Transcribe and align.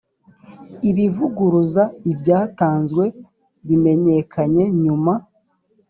ibivuguruza 0.89 1.83
ibyatanzwe 2.11 3.05
bimenyekanye 3.67 4.63
nyuma 4.83 5.13